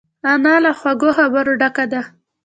[0.31, 2.01] انا له خوږو خبرو ډکه ده